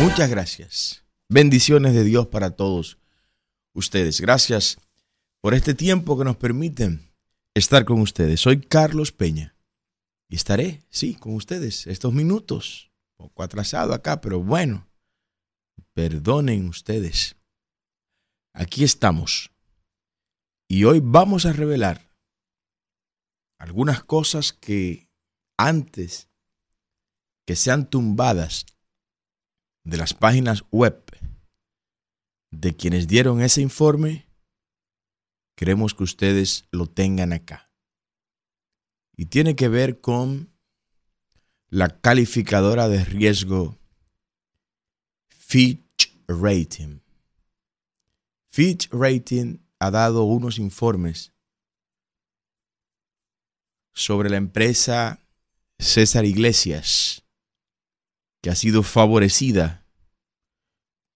[0.00, 1.04] Muchas gracias.
[1.28, 2.98] Bendiciones de Dios para todos
[3.74, 4.18] ustedes.
[4.22, 4.78] Gracias
[5.42, 7.12] por este tiempo que nos permiten
[7.54, 8.40] estar con ustedes.
[8.40, 9.54] Soy Carlos Peña
[10.30, 12.90] y estaré, sí, con ustedes estos minutos.
[13.18, 14.88] Poco atrasado acá, pero bueno,
[15.92, 17.36] perdonen ustedes.
[18.54, 19.50] Aquí estamos.
[20.66, 22.10] Y hoy vamos a revelar
[23.58, 25.10] algunas cosas que
[25.58, 26.30] antes
[27.46, 28.64] que sean tumbadas
[29.84, 31.02] de las páginas web
[32.50, 34.26] de quienes dieron ese informe,
[35.56, 37.70] queremos que ustedes lo tengan acá.
[39.16, 40.50] Y tiene que ver con
[41.68, 43.78] la calificadora de riesgo
[45.28, 47.00] Fitch Rating.
[48.50, 51.32] Fitch Rating ha dado unos informes
[53.92, 55.20] sobre la empresa
[55.78, 57.24] César Iglesias,
[58.42, 59.79] que ha sido favorecida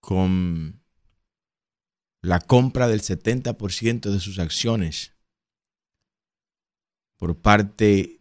[0.04, 0.82] con
[2.20, 5.14] la compra del 70% de sus acciones
[7.16, 8.20] por parte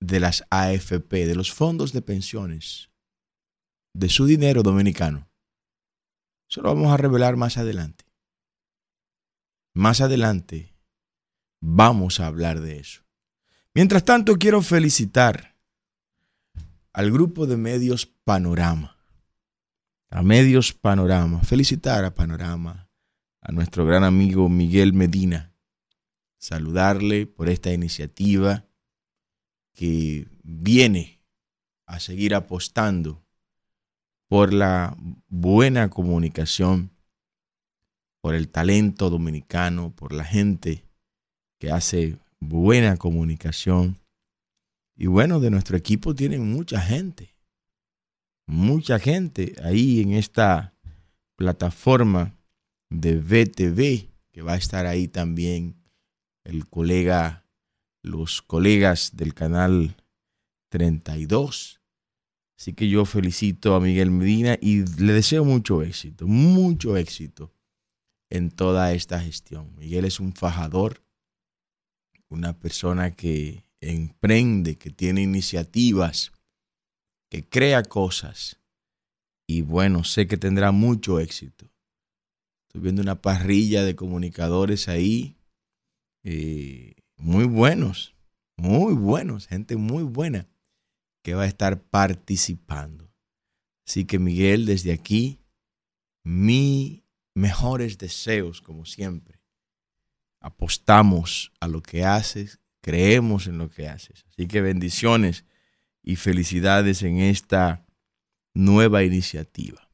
[0.00, 2.90] de las AFP, de los fondos de pensiones,
[3.94, 5.28] de su dinero dominicano.
[6.48, 8.04] Eso lo vamos a revelar más adelante.
[9.74, 10.74] Más adelante
[11.60, 13.02] vamos a hablar de eso.
[13.74, 15.54] Mientras tanto, quiero felicitar
[16.92, 18.99] al grupo de medios Panorama.
[20.12, 21.40] A Medios Panorama.
[21.42, 22.90] Felicitar a Panorama,
[23.40, 25.54] a nuestro gran amigo Miguel Medina.
[26.36, 28.66] Saludarle por esta iniciativa
[29.72, 31.20] que viene
[31.86, 33.24] a seguir apostando
[34.26, 34.96] por la
[35.28, 36.90] buena comunicación,
[38.20, 40.84] por el talento dominicano, por la gente
[41.60, 43.96] que hace buena comunicación.
[44.96, 47.36] Y bueno, de nuestro equipo tienen mucha gente,
[48.50, 50.74] mucha gente ahí en esta
[51.36, 52.36] plataforma
[52.90, 55.76] de VTV, que va a estar ahí también
[56.44, 57.46] el colega,
[58.02, 59.96] los colegas del canal
[60.68, 61.80] 32.
[62.58, 67.54] Así que yo felicito a Miguel Medina y le deseo mucho éxito, mucho éxito
[68.30, 69.74] en toda esta gestión.
[69.76, 71.02] Miguel es un fajador,
[72.28, 76.32] una persona que emprende, que tiene iniciativas,
[77.30, 78.60] que crea cosas.
[79.46, 81.70] Y bueno, sé que tendrá mucho éxito.
[82.68, 85.36] Estoy viendo una parrilla de comunicadores ahí,
[86.22, 88.14] eh, muy buenos,
[88.56, 90.48] muy buenos, gente muy buena
[91.24, 93.12] que va a estar participando.
[93.86, 95.40] Así que Miguel, desde aquí,
[96.24, 97.02] mis
[97.34, 99.40] mejores deseos, como siempre.
[100.40, 104.24] Apostamos a lo que haces, creemos en lo que haces.
[104.28, 105.44] Así que bendiciones
[106.02, 107.86] y felicidades en esta
[108.54, 109.90] nueva iniciativa.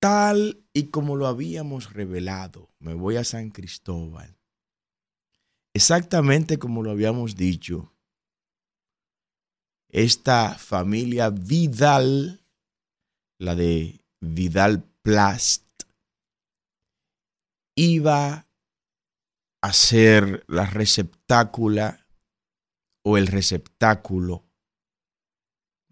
[0.00, 4.38] Tal y como lo habíamos revelado, me voy a San Cristóbal.
[5.74, 7.92] Exactamente como lo habíamos dicho,
[9.88, 12.44] esta familia Vidal,
[13.38, 15.64] la de Vidal Plast,
[17.74, 18.48] iba
[19.62, 22.06] a ser la receptácula
[23.04, 24.47] o el receptáculo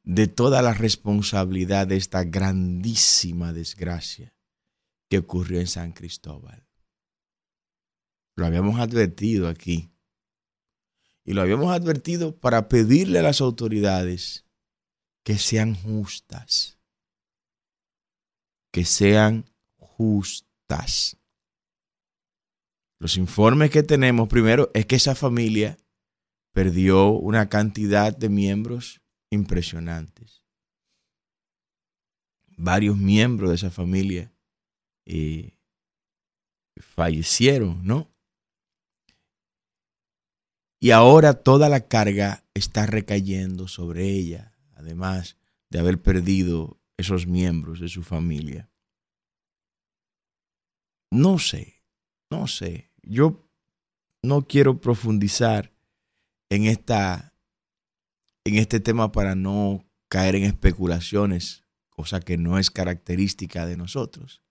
[0.07, 4.33] de toda la responsabilidad de esta grandísima desgracia
[5.11, 6.65] que ocurrió en San Cristóbal.
[8.37, 9.91] Lo habíamos advertido aquí.
[11.25, 14.47] Y lo habíamos advertido para pedirle a las autoridades
[15.25, 16.79] que sean justas.
[18.73, 21.17] Que sean justas.
[23.01, 25.79] Los informes que tenemos primero es que esa familia
[26.53, 30.43] perdió una cantidad de miembros impresionantes.
[32.57, 34.33] Varios miembros de esa familia
[35.05, 35.57] eh,
[36.77, 38.11] fallecieron, ¿no?
[40.81, 45.37] Y ahora toda la carga está recayendo sobre ella, además
[45.71, 48.71] de haber perdido esos miembros de su familia.
[51.11, 51.83] No sé,
[52.31, 52.91] no sé.
[53.03, 53.49] Yo
[54.23, 55.73] no quiero profundizar
[56.51, 57.36] en esta
[58.47, 64.43] en este tema para no caer en especulaciones, cosa que no es característica de nosotros.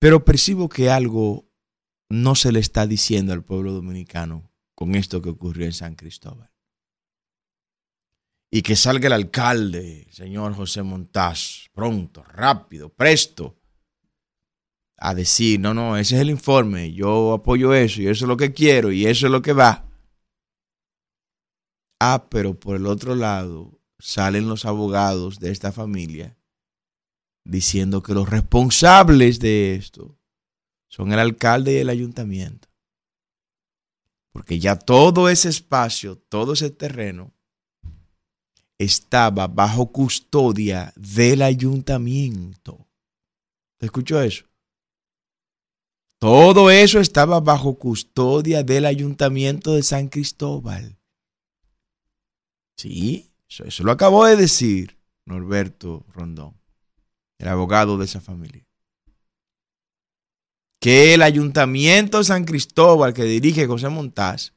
[0.00, 1.48] Pero percibo que algo
[2.08, 6.50] no se le está diciendo al pueblo dominicano con esto que ocurrió en San Cristóbal.
[8.50, 13.56] Y que salga el alcalde, el señor José Montaz, pronto, rápido, presto,
[14.96, 18.36] a decir, no, no, ese es el informe, yo apoyo eso y eso es lo
[18.36, 19.91] que quiero y eso es lo que va.
[22.04, 26.36] Ah, pero por el otro lado, salen los abogados de esta familia
[27.44, 30.18] diciendo que los responsables de esto
[30.88, 32.66] son el alcalde y el ayuntamiento.
[34.32, 37.32] Porque ya todo ese espacio, todo ese terreno,
[38.78, 42.88] estaba bajo custodia del ayuntamiento.
[43.78, 44.46] ¿Te escuchó eso?
[46.18, 50.98] Todo eso estaba bajo custodia del ayuntamiento de San Cristóbal.
[52.82, 56.60] Sí, eso, lo acabó de decir Norberto Rondón,
[57.38, 58.66] el abogado de esa familia.
[60.80, 64.54] Que el ayuntamiento de San Cristóbal que dirige José Montaz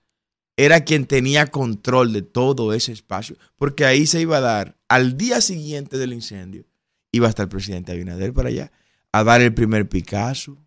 [0.58, 5.18] era quien tenía control de todo ese espacio, porque ahí se iba a dar, al
[5.18, 6.66] día siguiente del incendio,
[7.12, 8.72] iba a estar el presidente Abinader para allá,
[9.12, 10.58] a dar el primer Picasso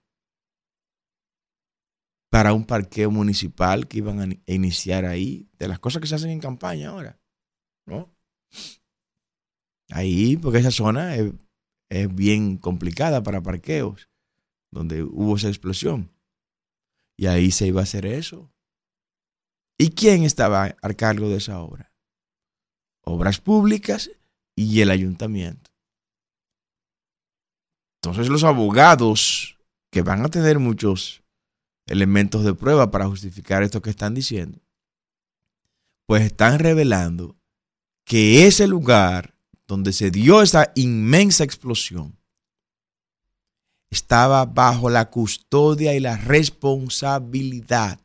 [2.31, 6.31] para un parqueo municipal que iban a iniciar ahí, de las cosas que se hacen
[6.31, 7.19] en campaña ahora,
[7.89, 8.15] ¿no?
[9.91, 11.33] Ahí, porque esa zona es,
[11.89, 14.09] es bien complicada para parqueos
[14.71, 16.11] donde hubo esa explosión.
[17.17, 18.53] Y ahí se iba a hacer eso.
[19.79, 21.93] ¿Y quién estaba a cargo de esa obra?
[23.03, 24.11] Obras públicas
[24.55, 25.71] y el ayuntamiento.
[28.03, 29.57] Entonces los abogados
[29.91, 31.23] que van a tener muchos
[31.87, 34.61] elementos de prueba para justificar esto que están diciendo,
[36.07, 37.38] pues están revelando
[38.09, 39.35] que ese lugar
[39.67, 42.19] donde se dio esa inmensa explosión
[43.91, 48.01] estaba bajo la custodia y la responsabilidad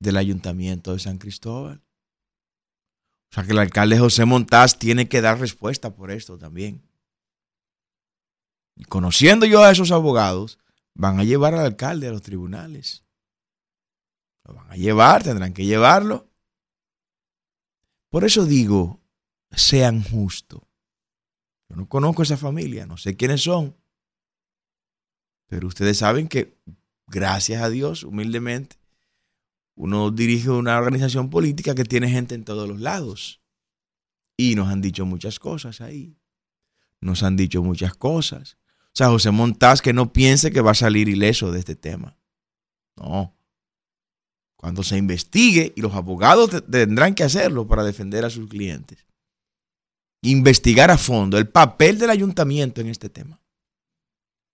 [0.00, 1.84] del ayuntamiento de San Cristóbal.
[3.30, 6.82] O sea que el alcalde José Montaz tiene que dar respuesta por esto también.
[8.76, 10.58] Y conociendo yo a esos abogados,
[10.94, 13.04] van a llevar al alcalde a los tribunales.
[14.44, 16.31] Lo van a llevar, tendrán que llevarlo.
[18.12, 19.00] Por eso digo,
[19.52, 20.60] sean justos.
[21.70, 23.74] Yo no conozco esa familia, no sé quiénes son.
[25.46, 26.58] Pero ustedes saben que,
[27.06, 28.76] gracias a Dios, humildemente,
[29.76, 33.40] uno dirige una organización política que tiene gente en todos los lados.
[34.36, 36.18] Y nos han dicho muchas cosas ahí.
[37.00, 38.58] Nos han dicho muchas cosas.
[38.88, 42.18] O sea, José Montaz que no piense que va a salir ileso de este tema.
[42.94, 43.34] No.
[44.62, 49.04] Cuando se investigue, y los abogados tendrán que hacerlo para defender a sus clientes,
[50.22, 53.42] investigar a fondo el papel del ayuntamiento en este tema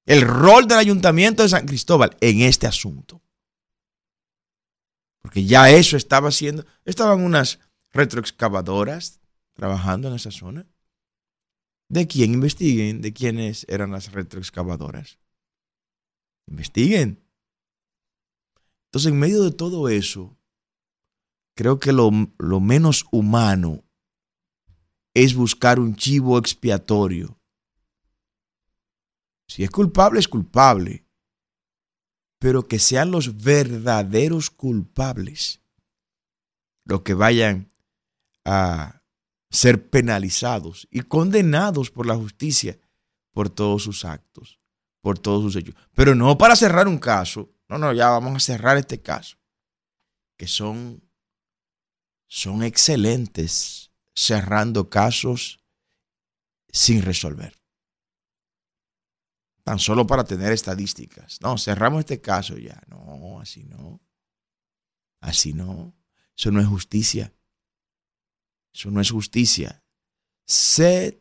[0.09, 3.21] el rol del ayuntamiento de San Cristóbal en este asunto.
[5.21, 7.59] Porque ya eso estaba haciendo, estaban unas
[7.93, 9.21] retroexcavadoras
[9.53, 10.67] trabajando en esa zona.
[11.91, 13.03] ¿De quién investiguen?
[13.03, 15.19] ¿De quiénes eran las retroexcavadoras?
[16.47, 17.23] Investiguen.
[18.89, 20.37] Entonces, en medio de todo eso,
[21.55, 23.85] creo que lo, menos humano
[25.15, 27.39] es buscar un chivo expiatorio
[29.49, 31.07] si es culpable, es culpable.
[32.39, 35.61] Pero que sean los verdaderos culpables
[36.85, 37.71] los que vayan
[38.45, 39.03] a
[39.51, 42.79] ser penalizados y condenados por la justicia
[43.33, 44.59] por todos sus actos,
[45.03, 45.75] por todos sus hechos.
[45.95, 47.51] Pero no para cerrar un caso.
[47.69, 49.37] No, no, ya vamos a cerrar este caso.
[50.37, 51.03] Que son,
[52.27, 55.61] son excelentes cerrando casos
[56.71, 57.59] sin resolver
[59.69, 61.43] tan solo para tener estadísticas.
[61.43, 62.81] No, cerramos este caso ya.
[62.89, 64.01] No, así no.
[65.21, 65.95] Así no.
[66.35, 67.35] Eso no es justicia.
[68.73, 69.85] Eso no es justicia.
[70.47, 71.19] Sed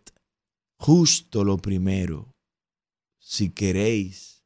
[0.78, 2.34] justo lo primero,
[3.20, 4.46] si queréis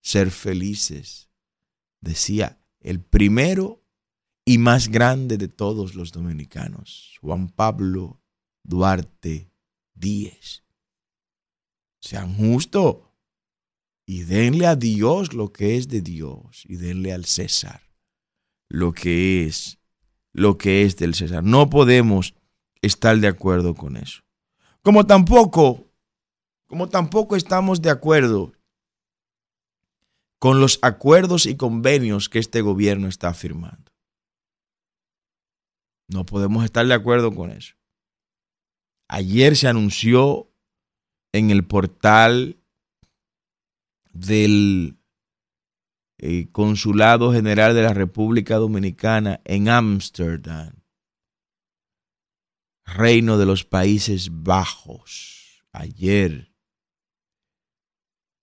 [0.00, 1.28] ser felices.
[2.02, 3.82] Decía el primero
[4.44, 8.20] y más grande de todos los dominicanos, Juan Pablo
[8.62, 9.50] Duarte
[9.94, 10.64] Díez.
[12.00, 12.96] Sean justos
[14.04, 17.80] y denle a Dios lo que es de Dios y denle al César
[18.72, 19.78] lo que es
[20.32, 21.44] lo que es del César.
[21.44, 22.34] No podemos
[22.80, 24.22] estar de acuerdo con eso.
[24.82, 25.86] Como tampoco
[26.66, 28.54] como tampoco estamos de acuerdo
[30.42, 33.92] con los acuerdos y convenios que este gobierno está firmando.
[36.08, 37.76] No podemos estar de acuerdo con eso.
[39.08, 40.52] Ayer se anunció
[41.32, 42.60] en el portal
[44.10, 44.98] del
[46.18, 50.72] eh, Consulado General de la República Dominicana en Ámsterdam,
[52.84, 56.51] Reino de los Países Bajos, ayer.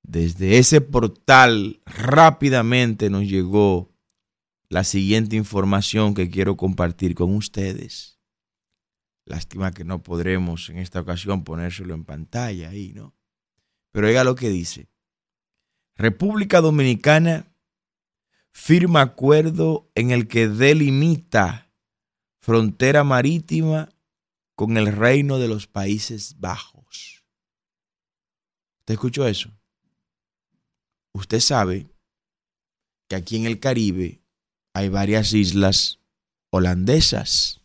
[0.09, 3.93] Desde ese portal rápidamente nos llegó
[4.67, 8.19] la siguiente información que quiero compartir con ustedes.
[9.25, 13.13] Lástima que no podremos en esta ocasión ponérselo en pantalla ahí, ¿no?
[13.91, 14.89] Pero oiga lo que dice.
[15.95, 17.53] República Dominicana
[18.51, 21.71] firma acuerdo en el que delimita
[22.39, 23.89] frontera marítima
[24.55, 27.23] con el reino de los Países Bajos.
[28.79, 29.58] ¿Usted escuchó eso?
[31.13, 31.89] Usted sabe
[33.09, 34.21] que aquí en el Caribe
[34.73, 35.99] hay varias islas
[36.51, 37.61] holandesas.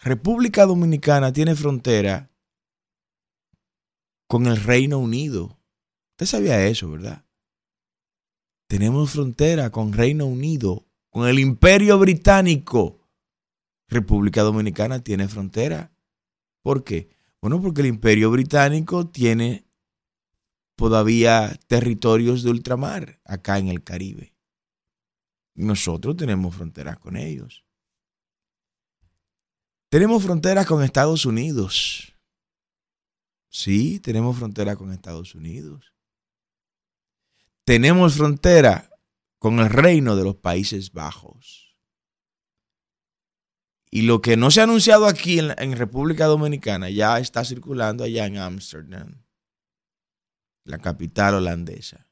[0.00, 2.30] República Dominicana tiene frontera
[4.28, 5.58] con el Reino Unido.
[6.12, 7.24] Usted sabía eso, ¿verdad?
[8.68, 13.00] Tenemos frontera con Reino Unido, con el Imperio Británico.
[13.88, 15.90] República Dominicana tiene frontera.
[16.62, 17.08] ¿Por qué?
[17.40, 19.67] Bueno, porque el Imperio Británico tiene
[20.78, 24.32] todavía territorios de ultramar acá en el Caribe.
[25.54, 27.64] Nosotros tenemos fronteras con ellos.
[29.90, 32.14] Tenemos fronteras con Estados Unidos.
[33.50, 35.92] Sí, tenemos frontera con Estados Unidos.
[37.64, 38.88] Tenemos frontera
[39.38, 41.76] con el reino de los Países Bajos.
[43.90, 48.26] Y lo que no se ha anunciado aquí en, República Dominicana ya está circulando allá
[48.26, 49.24] en Ámsterdam,
[50.68, 52.06] la capital holandesa.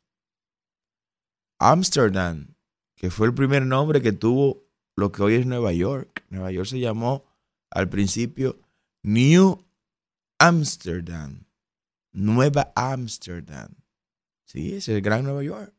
[1.58, 2.54] Ámsterdam,
[2.96, 4.64] que fue el primer nombre que tuvo
[4.96, 6.24] lo que hoy es Nueva York.
[6.30, 7.24] Nueva York se llamó
[7.70, 8.58] al principio
[9.02, 9.62] New
[10.38, 11.44] Amsterdam,
[12.12, 13.74] Nueva Amsterdam.
[14.46, 15.74] Sí, es el Gran Nueva York.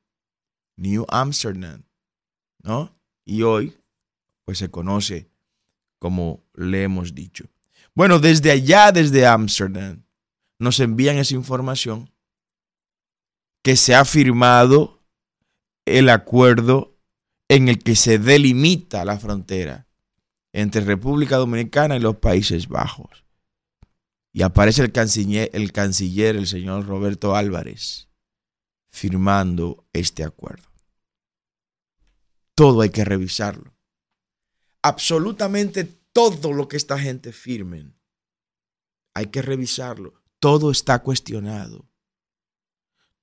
[0.75, 1.83] New Amsterdam,
[2.61, 2.95] ¿no?
[3.25, 3.75] Y hoy,
[4.45, 5.31] pues se conoce
[5.97, 7.45] como le hemos dicho.
[7.95, 10.03] Bueno, desde allá, desde Amsterdam,
[10.59, 12.11] nos envían esa información
[13.67, 15.03] que se ha firmado
[15.85, 16.97] el acuerdo
[17.49, 19.89] en el que se delimita la frontera
[20.53, 23.25] entre República Dominicana y los Países Bajos.
[24.31, 28.07] Y aparece el canciller, el canciller, el señor Roberto Álvarez,
[28.89, 30.69] firmando este acuerdo.
[32.55, 33.75] Todo hay que revisarlo.
[34.81, 35.83] Absolutamente
[36.13, 37.99] todo lo que esta gente firmen,
[39.13, 40.23] hay que revisarlo.
[40.39, 41.85] Todo está cuestionado.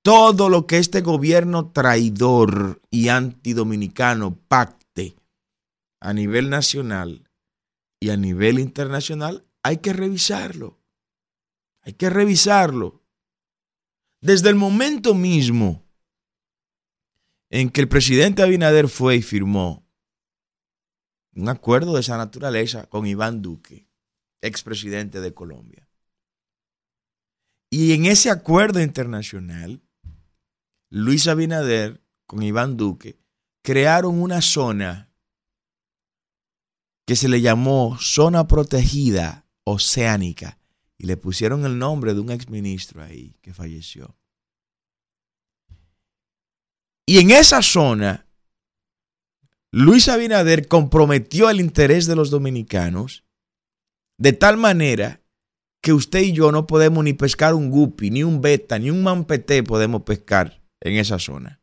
[0.05, 5.15] Todo lo que este gobierno traidor y antidominicano pacte
[5.99, 7.31] a nivel nacional
[7.99, 10.77] y a nivel internacional, hay que revisarlo.
[11.81, 13.01] Hay que revisarlo.
[14.21, 15.83] Desde el momento mismo
[17.49, 19.87] en que el presidente Abinader fue y firmó
[21.33, 23.87] un acuerdo de esa naturaleza con Iván Duque,
[24.41, 25.89] expresidente de Colombia.
[27.71, 29.81] Y en ese acuerdo internacional,
[30.89, 33.19] Luis Abinader con Iván Duque
[33.63, 35.11] crearon una zona
[37.05, 40.59] que se le llamó zona protegida oceánica
[40.97, 44.15] y le pusieron el nombre de un exministro ahí que falleció.
[47.07, 48.27] Y en esa zona,
[49.71, 53.25] Luis Abinader comprometió el interés de los dominicanos
[54.17, 55.21] de tal manera
[55.81, 59.03] que usted y yo no podemos ni pescar un guppy, ni un beta, ni un
[59.03, 61.61] mampeté podemos pescar en esa zona.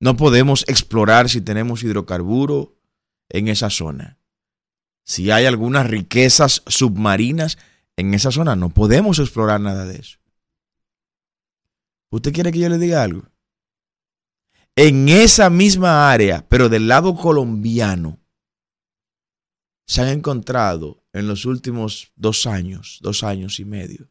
[0.00, 2.68] No podemos explorar si tenemos hidrocarburos
[3.28, 4.20] en esa zona.
[5.04, 7.58] Si hay algunas riquezas submarinas
[7.96, 10.18] en esa zona, no podemos explorar nada de eso.
[12.10, 13.28] ¿Usted quiere que yo le diga algo?
[14.76, 18.20] En esa misma área, pero del lado colombiano,
[19.88, 24.08] se han encontrado en los últimos dos años, dos años y medio,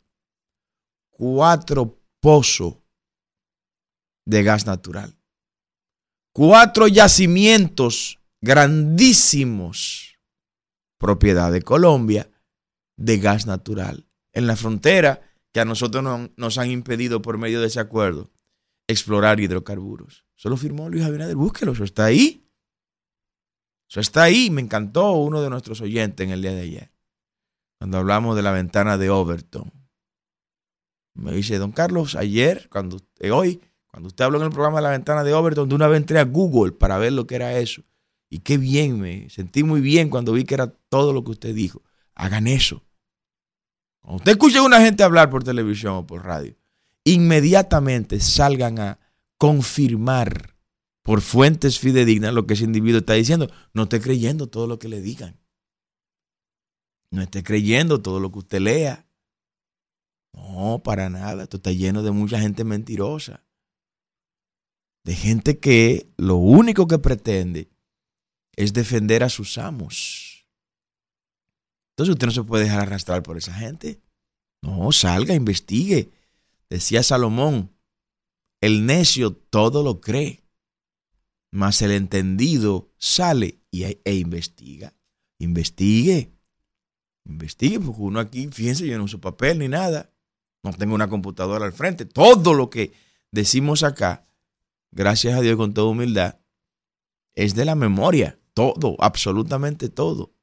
[1.09, 2.79] cuatro pozos
[4.27, 5.17] de gas natural.
[6.33, 10.19] Cuatro yacimientos grandísimos,
[10.99, 12.29] propiedad de Colombia,
[12.97, 14.05] de gas natural.
[14.33, 15.21] En la frontera
[15.53, 18.29] que a nosotros nos han impedido por medio de ese acuerdo
[18.87, 20.25] explorar hidrocarburos.
[20.37, 21.35] Eso lo firmó Luis Abinader.
[21.35, 22.45] Búsquelo, eso está ahí.
[23.89, 24.49] Eso está ahí.
[24.49, 26.91] Me encantó uno de nuestros oyentes en el día de ayer.
[27.79, 29.71] Cuando hablamos de la ventana de Overton.
[31.15, 33.61] Me dice, don Carlos, ayer, cuando eh, hoy,
[33.97, 36.19] cuando usted habló en el programa de la ventana de Overton, de una vez entré
[36.19, 37.81] a Google para ver lo que era eso.
[38.29, 41.55] Y qué bien, me sentí muy bien cuando vi que era todo lo que usted
[41.55, 41.81] dijo.
[42.13, 42.83] Hagan eso.
[44.01, 46.55] Cuando usted escuche a una gente hablar por televisión o por radio,
[47.05, 48.99] inmediatamente salgan a
[49.39, 50.55] confirmar
[51.01, 53.49] por fuentes fidedignas lo que ese individuo está diciendo.
[53.73, 55.39] No esté creyendo todo lo que le digan.
[57.09, 59.07] No esté creyendo todo lo que usted lea.
[60.33, 61.41] No, para nada.
[61.41, 63.46] Esto está lleno de mucha gente mentirosa.
[65.07, 67.69] De gente que lo único que pretende
[68.57, 70.45] es defender a sus amos.
[71.91, 74.01] Entonces usted no se puede dejar arrastrar por esa gente.
[74.61, 76.11] No, salga, investigue.
[76.69, 77.71] Decía Salomón,
[78.59, 80.43] el necio todo lo cree,
[81.53, 84.93] mas el entendido sale y, e investiga.
[85.39, 86.33] Investigue.
[87.23, 90.11] Investigue, porque uno aquí, fíjense, yo no uso papel ni nada.
[90.65, 92.03] No tengo una computadora al frente.
[92.03, 92.91] Todo lo que
[93.31, 94.26] decimos acá,
[94.97, 96.39] gracias a Dios con toda humildad,
[97.35, 98.39] es de la memoria.
[98.53, 100.33] Todo, absolutamente todo.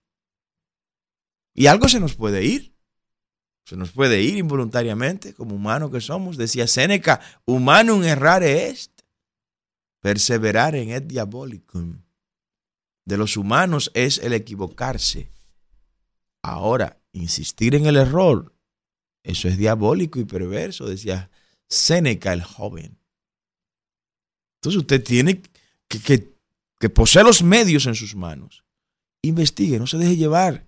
[1.53, 2.77] Y algo se nos puede ir.
[3.65, 6.37] Se nos puede ir involuntariamente, como humanos que somos.
[6.37, 9.03] Decía Séneca, humano errare est,
[10.01, 12.03] perseverar en et diabolicum.
[13.05, 15.33] De los humanos es el equivocarse.
[16.43, 18.55] Ahora, insistir en el error,
[19.25, 21.31] eso es diabólico y perverso, decía
[21.69, 23.04] Séneca el joven.
[24.65, 25.43] Entonces usted tiene
[25.89, 26.33] que,
[26.81, 28.65] que, poseer los medios en sus manos.
[29.21, 30.67] Investigue, no se deje llevar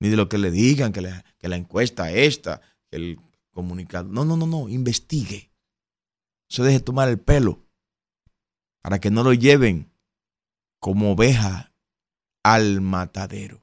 [0.00, 3.20] ni de lo que le digan, que, que la encuesta esta, que el
[3.52, 4.08] comunicado.
[4.08, 5.52] No, no, no, no, investigue.
[6.50, 7.64] No se deje tomar el pelo
[8.82, 9.88] para que no lo lleven
[10.80, 11.72] como oveja
[12.42, 13.62] al matadero.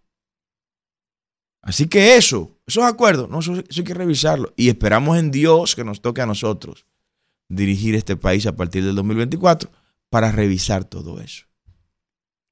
[1.61, 4.53] Así que eso, esos acuerdos, no, eso, hay que revisarlo.
[4.55, 6.85] Y esperamos en Dios que nos toque a nosotros
[7.49, 9.71] dirigir este país a partir del 2024
[10.09, 11.45] para revisar todo eso.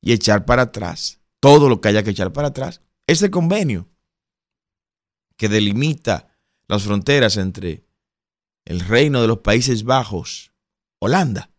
[0.02, 2.82] Y echar para atrás todo lo que haya que echar para atrás.
[3.08, 3.90] Ese convenio
[5.38, 7.86] que delimita las fronteras entre
[8.66, 10.54] el reino de los Países Bajos,
[11.00, 11.52] Holanda,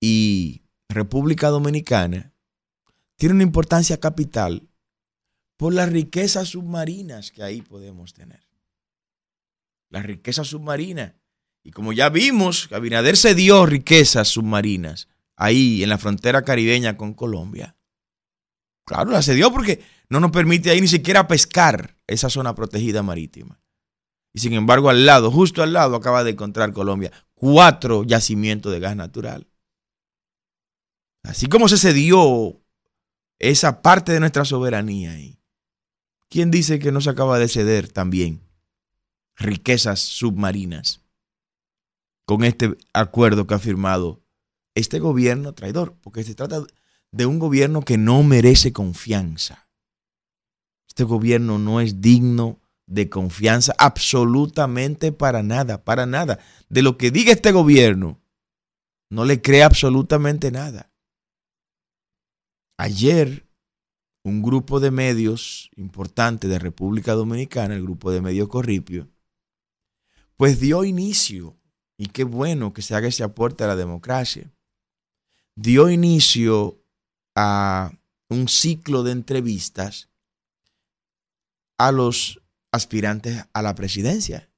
[0.00, 2.32] y República Dominicana,
[3.16, 4.68] tiene una importancia capital
[5.56, 8.46] por las riquezas submarinas que ahí podemos tener.
[9.90, 11.17] La riqueza submarina.
[11.68, 15.06] Y como ya vimos, Abinader se dio riquezas submarinas
[15.36, 17.76] ahí en la frontera caribeña con Colombia.
[18.86, 23.60] Claro, la cedió porque no nos permite ahí ni siquiera pescar esa zona protegida marítima.
[24.32, 28.80] Y sin embargo, al lado, justo al lado, acaba de encontrar Colombia cuatro yacimientos de
[28.80, 29.46] gas natural.
[31.22, 32.62] Así como se cedió
[33.38, 35.38] esa parte de nuestra soberanía ahí.
[36.30, 38.48] ¿Quién dice que no se acaba de ceder también
[39.36, 41.02] riquezas submarinas
[42.28, 44.22] con este acuerdo que ha firmado
[44.74, 45.96] este gobierno traidor?
[46.02, 46.62] Porque se trata
[47.10, 49.66] de un gobierno que no merece confianza.
[50.86, 56.38] Este gobierno no es digno de confianza absolutamente para nada, para nada.
[56.68, 58.20] De lo que diga este gobierno,
[59.08, 60.92] no le cree absolutamente nada.
[62.76, 63.48] Ayer
[64.22, 69.08] un grupo de medios importante de República Dominicana, el grupo de medios Corripio,
[70.36, 71.56] pues dio inicio,
[71.98, 74.50] y qué bueno que se haga ese aporte a la democracia,
[75.56, 76.80] dio inicio
[77.34, 77.92] a
[78.30, 80.08] un ciclo de entrevistas
[81.76, 82.40] a los
[82.72, 84.50] aspirantes a la presidencia.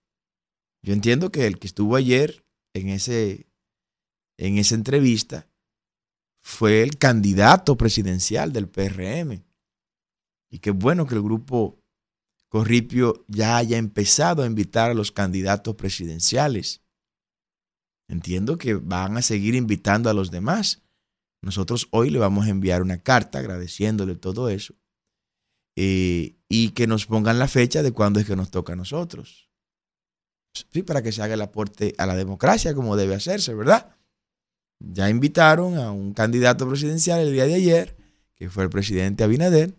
[0.82, 3.46] Yo entiendo que el que estuvo ayer en, ese,
[4.36, 5.48] en esa entrevista
[6.42, 9.44] fue el candidato presidencial del PRM.
[10.50, 11.78] Y qué bueno que el grupo
[12.48, 16.79] Corripio ya haya empezado a invitar a los candidatos presidenciales.
[18.10, 20.82] Entiendo que van a seguir invitando a los demás.
[21.42, 24.74] Nosotros hoy le vamos a enviar una carta agradeciéndole todo eso
[25.76, 29.48] eh, y que nos pongan la fecha de cuándo es que nos toca a nosotros.
[30.72, 33.94] Sí, para que se haga el aporte a la democracia como debe hacerse, ¿verdad?
[34.80, 37.96] Ya invitaron a un candidato presidencial el día de ayer,
[38.34, 39.72] que fue el presidente Abinader,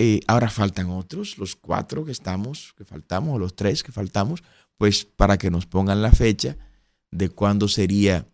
[0.00, 4.42] eh, ahora faltan otros, los cuatro que estamos, que faltamos, o los tres que faltamos,
[4.78, 6.56] pues para que nos pongan la fecha
[7.10, 8.26] de cuándo sería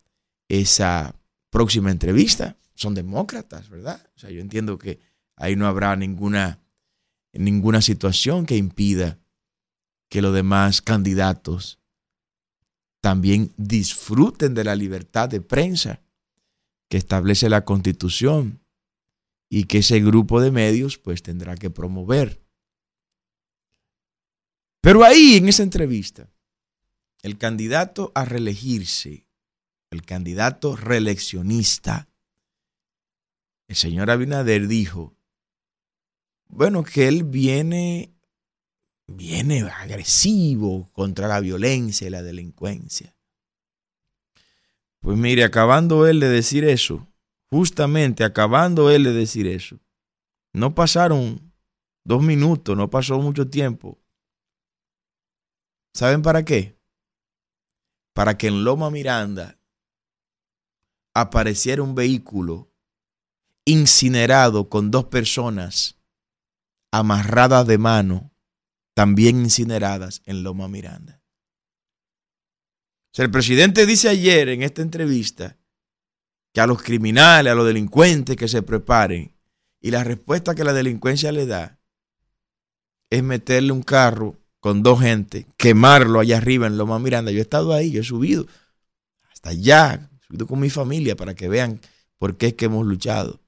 [0.49, 1.17] esa
[1.51, 2.57] próxima entrevista.
[2.75, 4.07] Son demócratas, ¿verdad?
[4.17, 5.01] O sea, yo entiendo que
[5.37, 6.61] ahí no habrá ninguna,
[7.33, 9.19] ninguna situación que impida
[10.09, 11.81] que los demás candidatos
[13.01, 16.03] también disfruten de la libertad de prensa
[16.89, 18.61] que establece la constitución
[19.49, 22.43] y que ese grupo de medios pues tendrá que promover.
[24.81, 26.31] Pero ahí en esa entrevista,
[27.25, 29.27] el candidato a reelegirse,
[29.91, 32.07] el candidato reeleccionista,
[33.67, 35.17] el señor Abinader dijo,
[36.49, 38.15] bueno, que él viene,
[39.07, 43.17] viene agresivo contra la violencia y la delincuencia.
[45.01, 47.09] Pues mire, acabando él de decir eso,
[47.49, 49.81] justamente acabando él de decir eso,
[50.53, 51.55] no pasaron
[52.05, 53.99] dos minutos, no pasó mucho tiempo.
[55.95, 56.74] ¿Saben para qué?
[58.15, 59.59] Para que en Loma Miranda
[61.13, 62.73] apareciera un vehículo
[63.67, 65.97] incinerado con dos personas
[66.91, 68.33] amarradas de mano,
[68.95, 71.21] también incineradas en Loma Miranda.
[73.13, 75.57] O sea, el presidente dice ayer en esta entrevista
[76.53, 79.35] que a los criminales, a los delincuentes que se preparen,
[79.81, 81.79] y la respuesta que la delincuencia le da
[83.11, 87.31] es meterle un carro con dos gente, quemarlo allá arriba en Loma Miranda.
[87.31, 88.47] Yo he estado ahí, yo he subido
[89.31, 91.83] hasta allá, he subido con mi familia para que vean
[92.17, 93.43] por qué es que hemos luchado.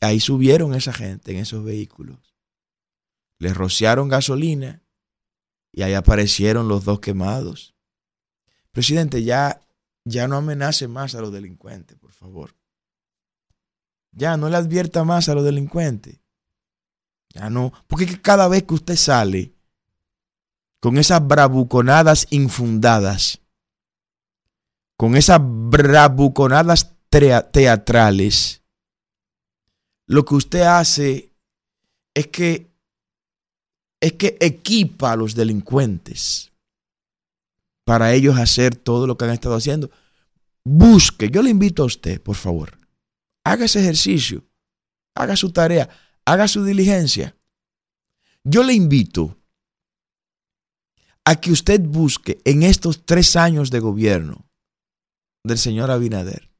[0.00, 2.34] Ahí subieron esa gente en esos vehículos.
[3.38, 4.82] Les rociaron gasolina
[5.70, 7.76] y ahí aparecieron los dos quemados.
[8.72, 9.60] Presidente, ya,
[10.04, 12.56] ya no amenace más a los delincuentes, por favor.
[14.10, 16.18] Ya no le advierta más a los delincuentes.
[17.36, 19.52] Ya no, porque cada vez que usted sale
[20.80, 23.42] con esas bravuconadas infundadas,
[24.96, 28.62] con esas bravuconadas teatrales,
[30.06, 31.30] lo que usted hace
[32.14, 32.70] es que
[34.00, 36.52] es que equipa a los delincuentes
[37.84, 39.90] para ellos hacer todo lo que han estado haciendo.
[40.64, 42.78] Busque, yo le invito a usted, por favor,
[43.44, 44.42] haga ese ejercicio,
[45.14, 45.88] haga su tarea,
[46.26, 47.34] haga su diligencia.
[48.44, 49.38] Yo le invito
[51.24, 54.46] a que usted busque en estos tres años de gobierno
[55.42, 56.50] del señor Abinader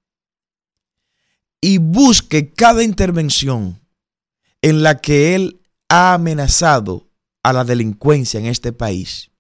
[1.60, 3.80] y busque cada intervención
[4.62, 7.08] en la que él ha amenazado
[7.42, 9.30] a la delincuencia en este país.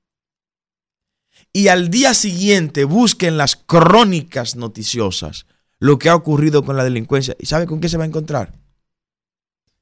[1.52, 5.46] Y al día siguiente busque en las crónicas noticiosas
[5.78, 7.36] lo que ha ocurrido con la delincuencia.
[7.38, 8.65] ¿Y sabe con qué se va a encontrar?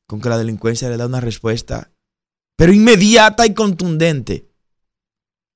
[0.07, 1.91] Con que la delincuencia le da una respuesta,
[2.57, 4.49] pero inmediata y contundente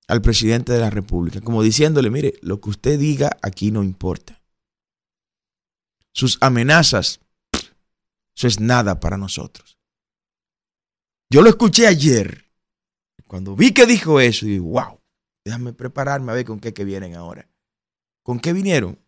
[0.08, 4.42] al presidente de la República, como diciéndole, mire, lo que usted diga aquí no importa.
[6.12, 7.20] Sus amenazas,
[8.34, 9.78] eso es nada para nosotros.
[11.30, 12.46] Yo lo escuché ayer,
[13.26, 14.98] cuando vi que dijo eso, y dije, wow,
[15.44, 17.48] déjame prepararme a ver con qué que vienen ahora.
[18.22, 18.98] ¿Con qué vinieron?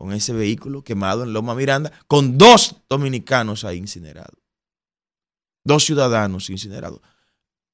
[0.00, 4.40] Con ese vehículo quemado en Loma Miranda, con dos dominicanos ahí incinerados.
[5.62, 7.02] Dos ciudadanos incinerados.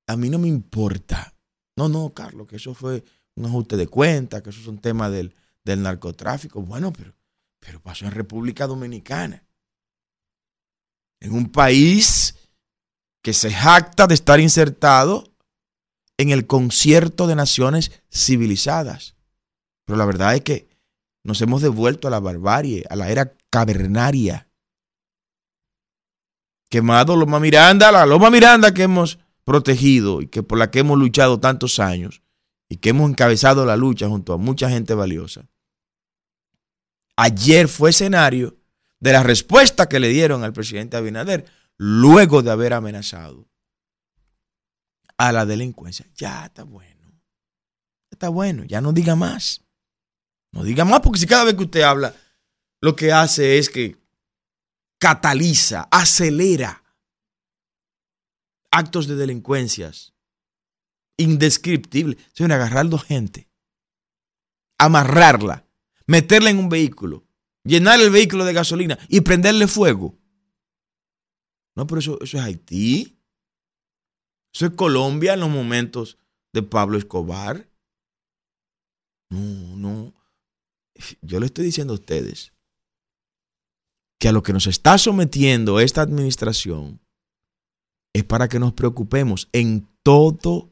[0.09, 1.37] A mí no me importa.
[1.77, 3.05] No, no, Carlos, que eso fue
[3.37, 6.61] un ajuste de cuenta, que eso es un tema del, del narcotráfico.
[6.63, 7.15] Bueno, pero,
[7.61, 9.47] pero pasó en República Dominicana.
[11.21, 12.35] En un país
[13.23, 15.33] que se jacta de estar insertado
[16.17, 19.15] en el concierto de naciones civilizadas.
[19.85, 20.76] Pero la verdad es que
[21.27, 24.49] nos hemos devuelto a la barbarie, a la era cavernaria.
[26.71, 30.99] Quemado Loma Miranda, la Loma Miranda que hemos protegido y que por la que hemos
[30.99, 32.23] luchado tantos años
[32.69, 35.49] y que hemos encabezado la lucha junto a mucha gente valiosa.
[37.17, 38.57] Ayer fue escenario
[39.01, 43.49] de la respuesta que le dieron al presidente Abinader luego de haber amenazado
[45.19, 46.07] a la delincuencia.
[46.15, 47.21] Ya está bueno.
[48.11, 49.66] Está bueno, ya no diga más.
[50.57, 52.17] No diga más porque si cada vez que usted habla,
[52.81, 53.99] lo que hace es que
[54.99, 56.83] cataliza, acelera
[58.71, 60.15] actos de delincuencias
[61.19, 62.17] indescriptibles.
[62.33, 63.51] Se agarrar dos gente,
[64.79, 65.67] amarrarla,
[66.07, 67.27] meterla en un vehículo,
[67.63, 70.19] llenar el vehículo de gasolina y prenderle fuego.
[71.75, 73.21] No, pero eso, eso es Haití.
[74.55, 76.17] Eso es Colombia en los momentos
[76.55, 77.69] de Pablo Escobar.
[79.29, 80.16] No, no
[81.23, 82.53] yo le estoy diciendo a ustedes
[84.19, 87.01] que a lo que nos está sometiendo esta administración
[88.15, 90.71] es para que nos preocupemos en todo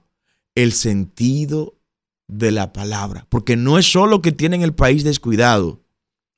[0.55, 1.75] el sentido
[2.29, 3.27] de la palabra.
[3.29, 5.83] Porque no es solo que tienen el país descuidado,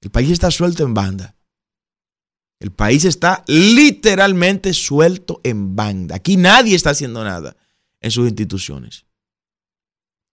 [0.01, 1.37] el país está suelto en banda.
[2.59, 6.17] El país está literalmente suelto en banda.
[6.17, 7.57] Aquí nadie está haciendo nada
[8.01, 9.05] en sus instituciones.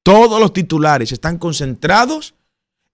[0.03, 2.35] Todos los titulares están concentrados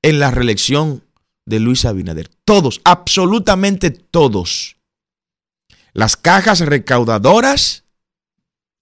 [0.02, 1.04] en la reelección
[1.46, 2.30] de Luis Abinader.
[2.46, 4.78] Todos, absolutamente todos.
[5.94, 7.84] Las cajas recaudadoras,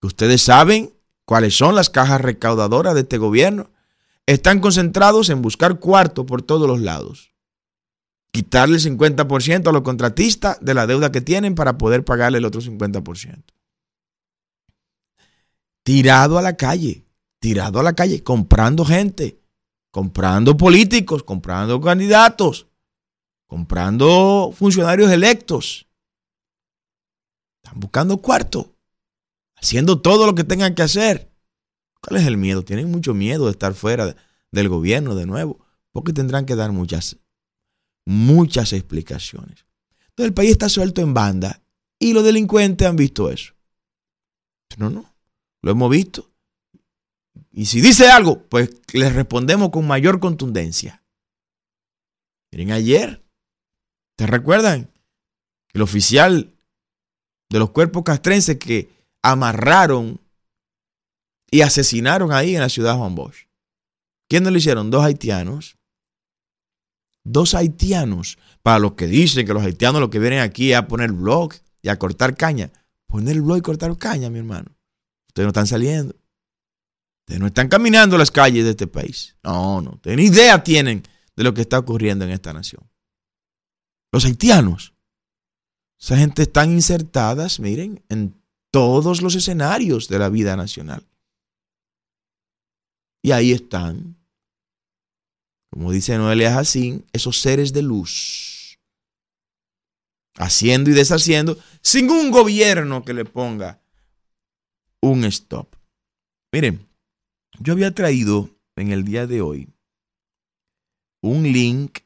[0.02, 0.94] que ustedes saben
[1.26, 3.72] cuáles son las cajas recaudadoras de este gobierno,
[4.26, 7.32] están concentrados en buscar cuarto por todos los lados.
[8.32, 12.46] Quitarle el 50% a los contratistas de la deuda que tienen para poder pagarle el
[12.46, 13.44] otro 50%.
[15.84, 17.06] Tirado a la calle,
[17.40, 19.37] tirado a la calle, comprando gente
[19.98, 22.68] comprando políticos, comprando candidatos,
[23.48, 25.88] comprando funcionarios electos.
[27.64, 28.76] Están buscando cuarto,
[29.56, 31.32] haciendo todo lo que tengan que hacer.
[32.00, 32.64] ¿Cuál es el miedo?
[32.64, 34.16] Tienen mucho miedo de estar fuera
[34.52, 37.18] del gobierno de nuevo, porque tendrán que dar muchas,
[38.06, 39.66] muchas explicaciones.
[40.10, 41.64] Entonces el país está suelto en banda
[41.98, 43.56] Y los delincuentes han visto eso.
[44.78, 45.12] No, no,
[45.64, 46.30] lo hemos visto.
[47.52, 51.04] Y si dice algo, pues le respondemos con mayor contundencia.
[52.52, 53.24] Miren, ayer,
[54.16, 54.90] ¿te recuerdan?
[55.74, 56.54] El oficial
[57.50, 58.90] de los cuerpos castrenses que
[59.22, 60.20] amarraron
[61.52, 63.48] y asesinaron ahí en la ciudad de Juan Bosch.
[64.30, 64.92] ¿Quiénes lo hicieron?
[64.92, 65.78] Dos haitianos.
[67.24, 68.38] Dos haitianos.
[68.62, 71.54] Para los que dicen que los haitianos lo que vienen aquí es a poner blog
[71.82, 72.72] y a cortar caña.
[73.08, 74.76] Poner blog y cortar caña, mi hermano.
[75.30, 76.16] Ustedes no están saliendo.
[77.28, 79.36] Ustedes no están caminando las calles de este país.
[79.44, 79.92] No, no.
[79.96, 81.04] Ustedes ni idea tienen
[81.36, 82.90] de lo que está ocurriendo en esta nación.
[84.14, 84.94] Los haitianos.
[86.00, 91.06] Esa gente están insertadas, miren, en todos los escenarios de la vida nacional.
[93.22, 94.16] Y ahí están,
[95.70, 98.80] como dice Noelia Jacín, esos seres de luz,
[100.36, 103.82] haciendo y deshaciendo sin un gobierno que le ponga
[105.02, 105.76] un stop.
[106.54, 106.87] Miren,
[107.60, 109.70] yo había traído en el día de hoy
[111.22, 112.00] un link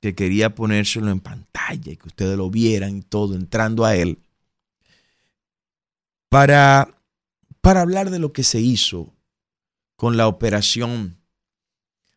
[0.00, 4.18] que quería ponérselo en pantalla y que ustedes lo vieran y todo entrando a él
[6.28, 7.00] para,
[7.60, 9.14] para hablar de lo que se hizo
[9.96, 11.16] con la operación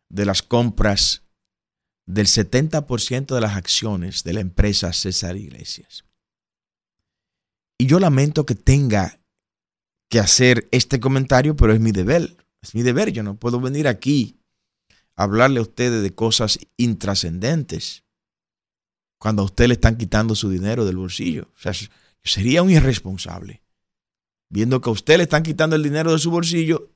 [0.08, 1.22] de las compras
[2.06, 6.04] del 70% de las acciones de la empresa César Iglesias.
[7.78, 9.20] Y yo lamento que tenga
[10.08, 12.36] que hacer este comentario, pero es mi deber.
[12.62, 13.12] Es mi deber.
[13.12, 14.40] Yo no puedo venir aquí
[15.16, 18.04] a hablarle a ustedes de cosas intrascendentes
[19.18, 21.50] cuando a usted le están quitando su dinero del bolsillo.
[21.56, 21.72] O sea,
[22.22, 23.62] sería un irresponsable.
[24.50, 26.90] Viendo que a usted le están quitando el dinero de su bolsillo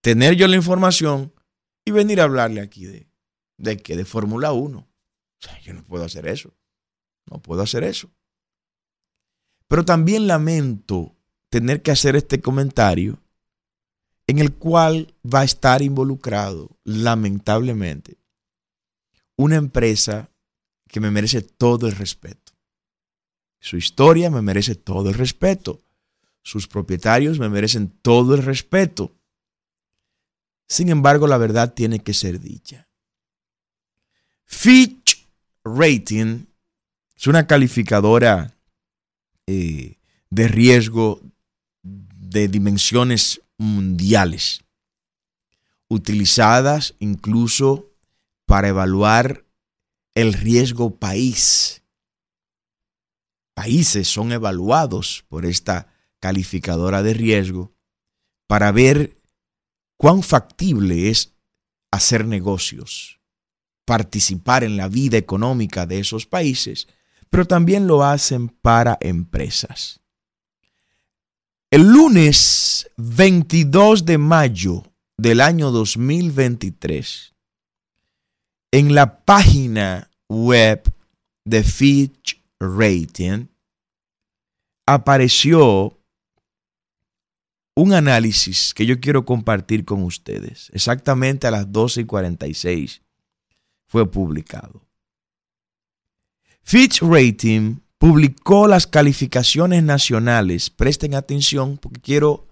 [0.00, 1.32] tener yo la información
[1.84, 3.08] y venir a hablarle aquí de,
[3.56, 4.78] de que de Fórmula 1.
[4.78, 4.88] O
[5.38, 6.54] sea, yo no puedo hacer eso.
[7.30, 8.10] No puedo hacer eso.
[9.68, 11.16] Pero también lamento
[11.50, 13.22] tener que hacer este comentario
[14.28, 18.18] en el cual va a estar involucrado, lamentablemente,
[19.36, 20.30] una empresa
[20.86, 22.52] que me merece todo el respeto.
[23.58, 25.80] Su historia me merece todo el respeto.
[26.42, 29.12] Sus propietarios me merecen todo el respeto.
[30.68, 32.86] Sin embargo, la verdad tiene que ser dicha.
[34.44, 35.26] Fitch
[35.64, 36.44] Rating
[37.16, 38.54] es una calificadora
[39.46, 39.96] eh,
[40.28, 41.22] de riesgo
[41.82, 44.64] de dimensiones mundiales,
[45.88, 47.92] utilizadas incluso
[48.46, 49.44] para evaluar
[50.14, 51.82] el riesgo país.
[53.54, 57.74] Países son evaluados por esta calificadora de riesgo
[58.46, 59.20] para ver
[59.96, 61.34] cuán factible es
[61.90, 63.20] hacer negocios,
[63.84, 66.88] participar en la vida económica de esos países,
[67.30, 70.00] pero también lo hacen para empresas.
[71.70, 74.84] El lunes 22 de mayo
[75.18, 77.34] del año 2023,
[78.72, 80.90] en la página web
[81.44, 83.48] de Fitch Rating,
[84.86, 86.00] apareció
[87.74, 90.70] un análisis que yo quiero compartir con ustedes.
[90.72, 93.02] Exactamente a las 12 y 46
[93.88, 94.80] fue publicado.
[96.62, 100.70] Fitch Rating publicó las calificaciones nacionales.
[100.70, 102.46] Presten atención porque quiero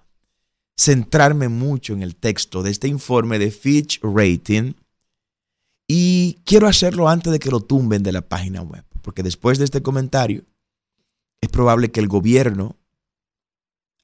[0.77, 4.75] centrarme mucho en el texto de este informe de Fitch Rating
[5.89, 9.65] y quiero hacerlo antes de que lo tumben de la página web, porque después de
[9.65, 10.45] este comentario
[11.41, 12.77] es probable que el gobierno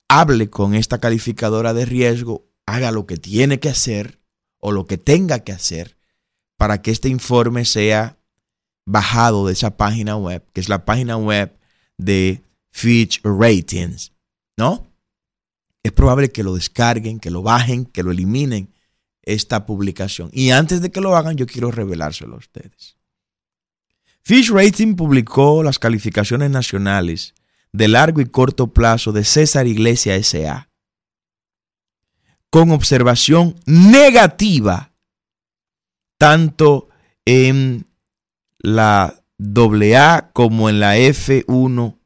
[0.08, 4.20] hable con esta calificadora de riesgo, haga lo que tiene que hacer
[4.58, 5.96] o lo que tenga que hacer
[6.56, 8.18] para que este informe sea
[8.84, 11.56] bajado de esa página web, que es la página web
[11.98, 14.12] de Fitch Ratings,
[14.56, 14.86] ¿no?
[15.82, 18.72] Es probable que lo descarguen, que lo bajen, que lo eliminen
[19.22, 20.30] esta publicación.
[20.32, 22.96] Y antes de que lo hagan, yo quiero revelárselo a ustedes.
[24.22, 27.34] Fitch Rating publicó las calificaciones nacionales
[27.72, 30.68] de largo y corto plazo de César Iglesia S.A.
[32.50, 34.92] Con observación negativa,
[36.18, 36.88] tanto
[37.24, 37.86] en
[38.62, 41.98] la AA como en la F1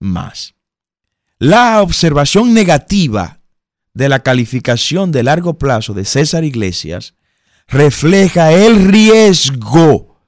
[0.00, 0.54] más.
[1.38, 3.40] La observación negativa
[3.92, 7.14] de la calificación de largo plazo de César Iglesias
[7.68, 10.20] refleja el riesgo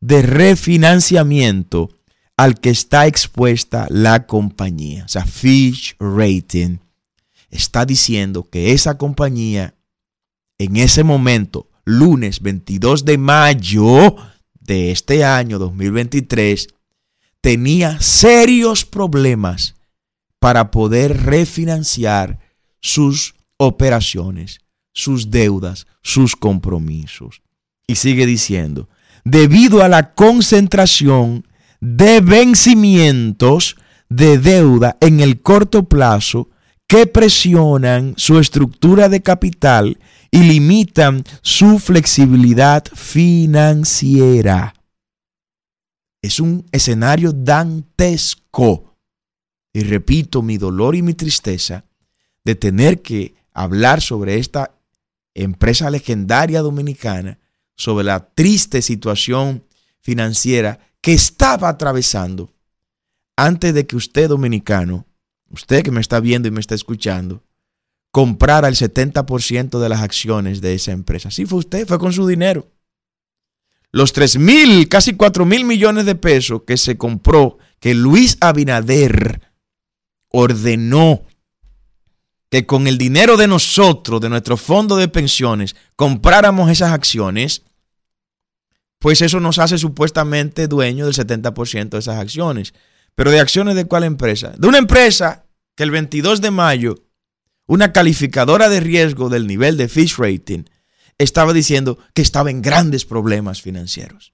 [0.00, 1.90] de refinanciamiento
[2.36, 5.04] al que está expuesta la compañía.
[5.04, 6.78] O sea, Fitch Rating
[7.50, 9.74] está diciendo que esa compañía
[10.58, 14.16] en ese momento, lunes 22 de mayo
[14.66, 16.68] de este año 2023,
[17.40, 19.76] tenía serios problemas
[20.40, 22.38] para poder refinanciar
[22.80, 24.60] sus operaciones,
[24.92, 27.42] sus deudas, sus compromisos.
[27.86, 28.88] Y sigue diciendo,
[29.24, 31.46] debido a la concentración
[31.80, 33.76] de vencimientos
[34.08, 36.50] de deuda en el corto plazo
[36.86, 39.98] que presionan su estructura de capital
[40.30, 44.74] y limitan su flexibilidad financiera.
[46.22, 48.96] Es un escenario dantesco.
[49.72, 51.84] Y repito, mi dolor y mi tristeza
[52.44, 54.72] de tener que hablar sobre esta
[55.34, 57.38] empresa legendaria dominicana,
[57.76, 59.64] sobre la triste situación
[60.00, 62.52] financiera que estaba atravesando
[63.36, 65.06] antes de que usted dominicano,
[65.50, 67.42] usted que me está viendo y me está escuchando,
[68.16, 71.30] comprara el 70% de las acciones de esa empresa.
[71.30, 72.66] Sí fue usted, fue con su dinero.
[73.92, 79.42] Los 3 mil, casi 4 mil millones de pesos que se compró, que Luis Abinader
[80.30, 81.24] ordenó
[82.48, 87.64] que con el dinero de nosotros, de nuestro fondo de pensiones, compráramos esas acciones,
[88.98, 92.72] pues eso nos hace supuestamente dueño del 70% de esas acciones.
[93.14, 94.54] Pero de acciones de cuál empresa?
[94.56, 97.05] De una empresa que el 22 de mayo,
[97.66, 100.64] una calificadora de riesgo del nivel de Fish Rating
[101.18, 104.32] estaba diciendo que estaba en grandes problemas financieros.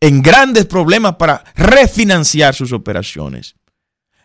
[0.00, 3.54] En grandes problemas para refinanciar sus operaciones.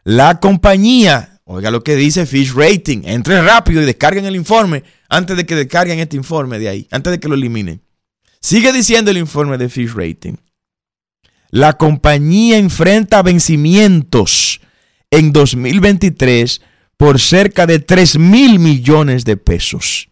[0.03, 3.03] La compañía Oiga lo que dice Fish Rating.
[3.05, 7.09] Entre rápido y descarguen el informe antes de que descarguen este informe de ahí, antes
[7.09, 7.81] de que lo eliminen.
[8.41, 10.35] Sigue diciendo el informe de Fish Rating.
[11.49, 14.59] La compañía enfrenta vencimientos
[15.09, 16.61] en 2023
[16.97, 20.09] por cerca de 3 mil millones de pesos,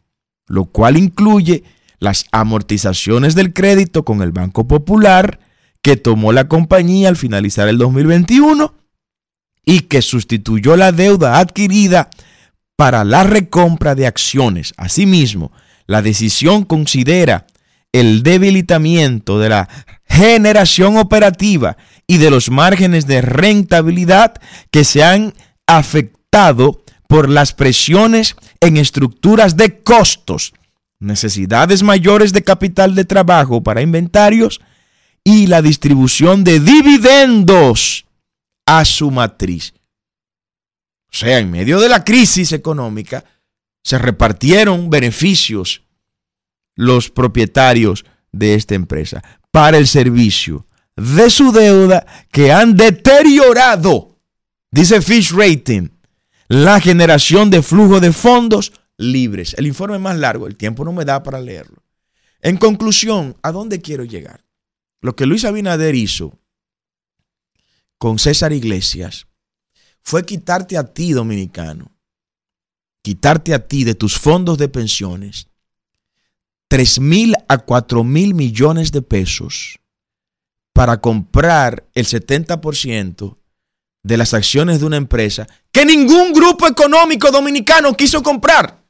[0.47, 1.63] lo cual incluye
[1.99, 5.39] las amortizaciones del crédito con el Banco Popular
[5.81, 8.73] que tomó la compañía al finalizar el 2021
[9.65, 12.09] y que sustituyó la deuda adquirida
[12.75, 14.73] para la recompra de acciones.
[14.77, 15.51] Asimismo,
[15.87, 17.47] la decisión considera
[17.91, 19.69] el debilitamiento de la
[20.07, 24.33] generación operativa y de los márgenes de rentabilidad
[24.69, 25.33] que se han
[25.65, 26.14] afectado
[27.07, 30.53] por las presiones en estructuras de costos,
[30.99, 34.59] necesidades mayores de capital de trabajo para inventarios
[35.23, 38.05] y la distribución de dividendos
[38.65, 39.73] a su matriz.
[41.09, 43.23] O sea, en medio de la crisis económica,
[43.81, 45.83] se repartieron beneficios
[46.75, 50.67] los propietarios de esta empresa para el servicio
[50.97, 54.17] de su deuda que han deteriorado,
[54.71, 55.94] dice Fish Rating,
[56.47, 59.55] la generación de flujo de fondos libres.
[59.57, 61.83] El informe es más largo, el tiempo no me da para leerlo.
[62.41, 64.45] En conclusión, ¿a dónde quiero llegar?
[65.01, 66.39] Lo que Luis Abinader hizo
[67.97, 69.27] con César Iglesias
[70.01, 71.97] fue quitarte a ti, dominicano,
[73.01, 75.47] quitarte a ti de tus fondos de pensiones
[76.67, 79.79] 3 mil a 4 mil millones de pesos
[80.73, 83.37] para comprar el 70%
[84.05, 88.85] de las acciones de una empresa que ningún grupo económico dominicano quiso comprar.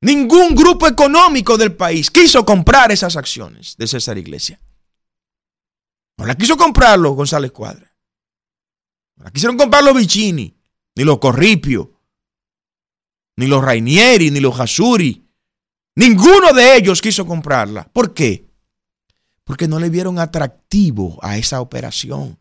[0.00, 4.58] Ningún grupo económico del país quiso comprar esas acciones de César Iglesias.
[6.16, 7.94] No la quiso comprarlo González Cuadra.
[9.14, 10.56] No la quisieron comprar los Vicini,
[10.96, 11.92] ni los Corripio,
[13.36, 15.24] ni los Rainieri, ni los Jasuri.
[15.94, 17.88] Ninguno de ellos quiso comprarla.
[17.92, 18.48] ¿Por qué?
[19.44, 22.36] Porque no le vieron atractivo a esa operación.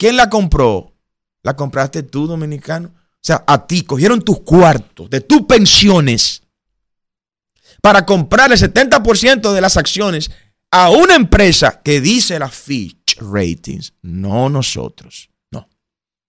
[0.00, 0.94] ¿Quién la compró?
[1.42, 2.88] La compraste tú, dominicano.
[2.88, 6.42] O sea, a ti cogieron tus cuartos de tus pensiones
[7.82, 10.30] para comprar el 70% de las acciones
[10.70, 15.68] a una empresa que dice la Fitch Ratings, no nosotros, no.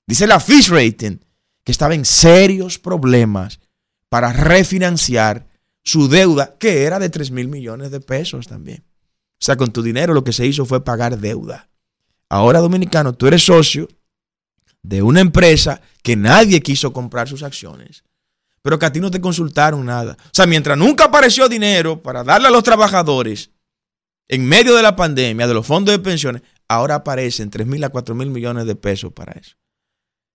[0.05, 1.19] Dice la Fitch Rating
[1.63, 3.61] que estaba en serios problemas
[4.09, 5.47] para refinanciar
[5.81, 8.83] su deuda, que era de 3 mil millones de pesos también.
[8.83, 11.70] O sea, con tu dinero lo que se hizo fue pagar deuda.
[12.31, 13.89] Ahora, dominicano, tú eres socio
[14.81, 18.05] de una empresa que nadie quiso comprar sus acciones,
[18.61, 20.15] pero que a ti no te consultaron nada.
[20.17, 23.51] O sea, mientras nunca apareció dinero para darle a los trabajadores,
[24.29, 27.89] en medio de la pandemia, de los fondos de pensiones, ahora aparecen 3 mil a
[27.89, 29.57] 4 mil millones de pesos para eso.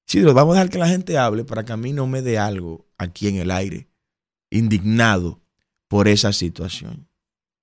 [0.06, 2.38] Sí, vamos a dejar que la gente hable para que a mí no me dé
[2.38, 3.88] algo aquí en el aire,
[4.50, 5.40] indignado
[5.88, 7.08] por esa situación.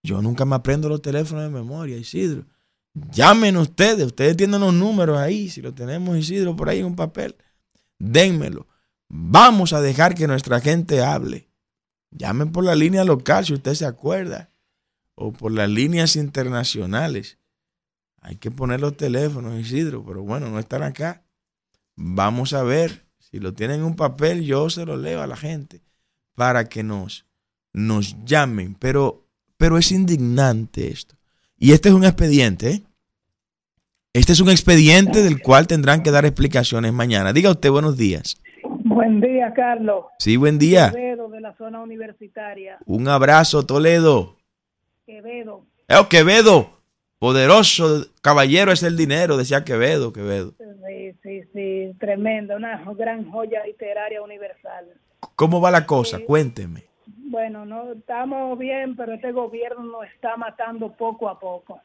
[0.01, 2.47] Yo nunca me aprendo los teléfonos de memoria, Isidro.
[2.93, 6.95] Llamen ustedes, ustedes tienen los números ahí, si lo tenemos Isidro por ahí en un
[6.95, 7.35] papel,
[7.97, 8.67] dénmelo.
[9.09, 11.49] Vamos a dejar que nuestra gente hable.
[12.11, 14.51] Llamen por la línea local si usted se acuerda
[15.15, 17.37] o por las líneas internacionales.
[18.21, 21.23] Hay que poner los teléfonos, Isidro, pero bueno, no están acá.
[21.95, 23.05] Vamos a ver.
[23.19, 25.81] Si lo tienen en un papel, yo se lo leo a la gente
[26.35, 27.25] para que nos,
[27.73, 28.75] nos llamen.
[28.75, 29.27] Pero,
[29.57, 31.15] pero es indignante esto.
[31.63, 32.83] Y este es un expediente, ¿eh?
[34.11, 37.31] Este es un expediente del cual tendrán que dar explicaciones mañana.
[37.31, 38.35] Diga usted buenos días.
[38.83, 40.07] Buen día, Carlos.
[40.19, 40.91] Sí, buen día.
[40.91, 42.79] Quevedo de la zona universitaria.
[42.85, 44.35] Un abrazo, Toledo.
[45.05, 45.65] Quevedo.
[45.89, 46.81] Oh, Quevedo.
[47.17, 50.55] Poderoso caballero es el dinero, decía Quevedo, Quevedo.
[50.57, 54.87] Sí, sí, sí, tremenda, una gran joya literaria universal.
[55.37, 56.19] ¿Cómo va la cosa?
[56.27, 56.83] Cuénteme.
[57.33, 61.81] Bueno, no estamos bien, pero este gobierno nos está matando poco a poco.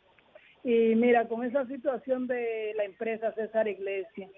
[0.63, 4.29] Y mira, con esa situación de la empresa César Iglesia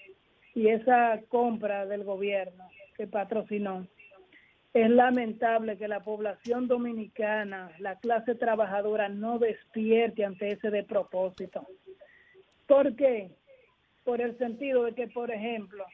[0.55, 2.65] y esa compra del gobierno
[2.97, 3.89] que patrocinó,
[4.73, 11.67] es lamentable que la población dominicana, la clase trabajadora, no despierte ante ese despropósito.
[12.69, 13.33] ¿Por qué?
[14.05, 15.85] Por el sentido de que, por ejemplo,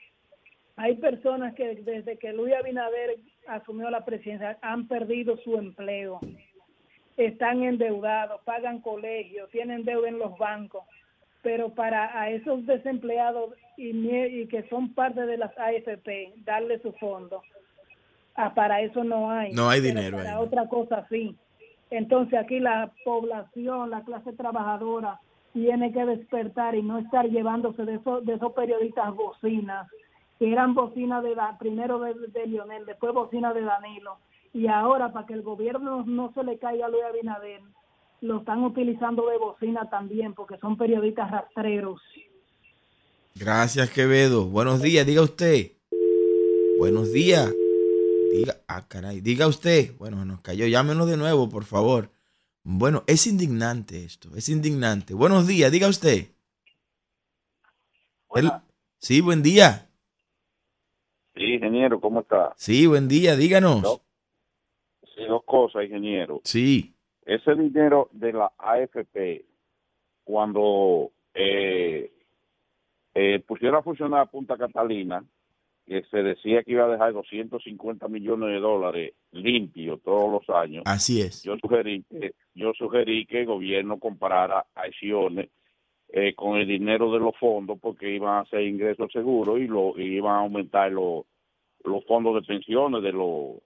[0.76, 3.16] hay personas que desde que Luis Abinader
[3.48, 6.20] asumió la presidencia han perdido su empleo
[7.16, 10.84] están endeudados, pagan colegios, tienen deuda en los bancos,
[11.42, 17.42] pero para a esos desempleados y, que son parte de las AFP, darle su fondo,
[18.34, 19.52] ah, para eso no hay.
[19.52, 20.18] No hay dinero.
[20.18, 21.36] Para otra cosa sí.
[21.90, 25.20] Entonces aquí la población, la clase trabajadora,
[25.52, 29.88] tiene que despertar y no estar llevándose de esos, de esos periodistas bocinas,
[30.38, 34.18] que eran bocinas de la, primero de, de Lionel, después bocinas de Danilo,
[34.52, 37.60] y ahora para que el gobierno no se le caiga a Luis Abinader,
[38.20, 42.00] lo están utilizando de bocina también porque son periodistas rastreros.
[43.34, 44.46] Gracias, Quevedo.
[44.46, 45.72] Buenos días, diga usted.
[46.78, 47.52] Buenos días.
[48.32, 49.94] Diga, ah, caray, diga usted.
[49.98, 52.10] Bueno, nos cayó, llámenos de nuevo, por favor.
[52.62, 55.14] Bueno, es indignante esto, es indignante.
[55.14, 56.28] Buenos días, diga usted.
[58.98, 59.85] sí, buen día.
[61.36, 62.54] Sí, ingeniero, ¿cómo está?
[62.56, 64.02] Sí, buen día, díganos
[65.24, 66.40] dos cosas, ingeniero.
[66.44, 66.94] Sí.
[67.24, 69.44] Ese dinero de la AFP,
[70.24, 72.12] cuando eh,
[73.14, 75.24] eh, pusieron a funcionar Punta Catalina,
[75.86, 80.82] que se decía que iba a dejar 250 millones de dólares limpios todos los años.
[80.86, 81.42] Así es.
[81.44, 85.48] Yo sugerí que, yo sugerí que el gobierno comprara acciones
[86.18, 89.92] eh, con el dinero de los fondos porque iban a hacer ingresos seguros y lo
[89.98, 91.26] iban a aumentar los
[91.84, 93.56] los fondos de pensiones de los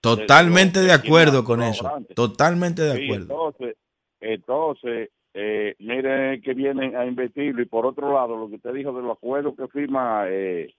[0.00, 1.90] Totalmente de, acuerdo con eso.
[2.14, 3.22] Totalmente de acuerdo.
[3.22, 3.76] entonces,
[4.20, 7.60] entonces eh, miren que vienen a invertirlo.
[7.60, 10.72] Y por otro lado, lo que usted dijo de los acuerdos que firma eh,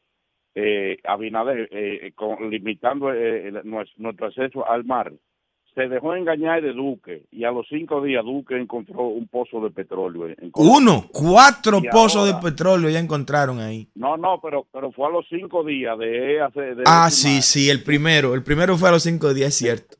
[0.55, 3.11] eh, Abinader, eh, con, limitando
[3.63, 5.13] nuestro acceso al mar
[5.77, 9.69] se dejó engañar de Duque y a los cinco días Duque encontró un pozo de
[9.69, 10.35] petróleo.
[10.55, 13.87] Uno, cuatro pozos de petróleo ya encontraron ahí.
[13.93, 16.77] No, no, pero pero fue a los cinco días de hacer.
[16.87, 19.97] ah, sí, sí, el primero, el primero fue a los cinco días, es cierto.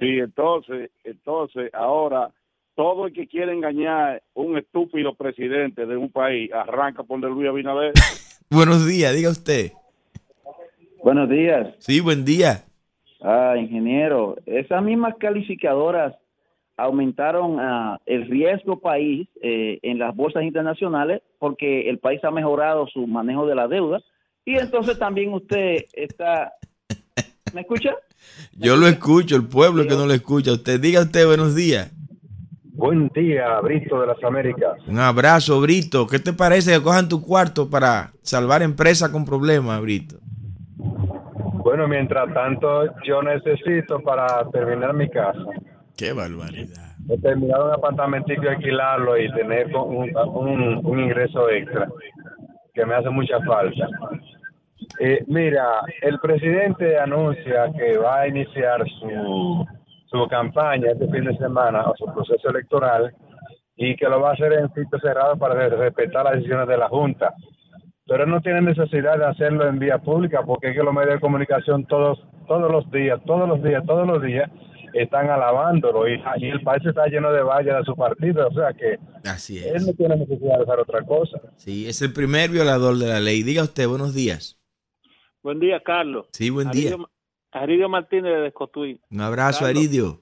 [0.00, 2.32] Sí, entonces, entonces ahora
[2.74, 7.92] todo el que quiere engañar un estúpido presidente de un país arranca por Luis Abinader.
[8.50, 9.70] Buenos días, diga usted.
[11.04, 11.76] Buenos días.
[11.78, 12.64] Sí, buen día.
[13.22, 16.14] Ah, ingeniero, esas mismas calificadoras
[16.76, 22.86] aumentaron uh, el riesgo país eh, en las bolsas internacionales porque el país ha mejorado
[22.88, 24.00] su manejo de la deuda
[24.44, 26.52] y entonces también usted está...
[27.54, 27.94] ¿Me escucha?
[28.56, 30.52] Yo lo escucho, el pueblo que no lo escucha.
[30.52, 31.92] Usted diga usted buenos días.
[32.74, 34.78] Buen día, Brito de las Américas.
[34.88, 36.06] Un abrazo, Brito.
[36.06, 40.16] ¿Qué te parece que cojan tu cuarto para salvar empresas con problemas, Brito?
[41.72, 45.40] Bueno, mientras tanto, yo necesito para terminar mi casa.
[45.96, 46.96] Qué barbaridad.
[47.22, 50.14] Terminar un apartamentico y alquilarlo y tener un,
[50.84, 51.88] un, ingreso extra,
[52.74, 53.88] que me hace mucha falta.
[55.00, 59.66] Eh, mira, el presidente anuncia que va a iniciar su,
[60.10, 63.14] su campaña este fin de semana o su proceso electoral
[63.76, 66.90] y que lo va a hacer en sitio cerrado para respetar las decisiones de la
[66.90, 67.32] Junta
[68.06, 71.20] pero no tiene necesidad de hacerlo en vía pública porque es que los medios de
[71.20, 74.50] comunicación todos todos los días, todos los días, todos los días
[74.94, 78.98] están alabándolo y, el país está lleno de vallas de su partido, o sea que
[79.24, 79.74] Así es.
[79.74, 81.40] él no tiene necesidad de hacer otra cosa.
[81.56, 83.42] Sí, es el primer violador de la ley.
[83.42, 84.58] Diga usted, buenos días.
[85.42, 86.26] Buen día, Carlos.
[86.32, 86.96] Sí, buen día.
[87.52, 89.00] Aridio Martínez de Descotuí.
[89.10, 90.20] Un abrazo, Aridio.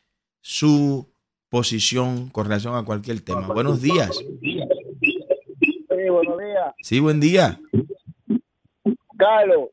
[0.41, 1.07] su
[1.49, 3.47] posición con relación a cualquier tema.
[3.47, 4.09] Buenos días.
[4.15, 6.73] Sí, buenos días.
[6.82, 7.59] Sí, buen día.
[9.17, 9.69] Carlos,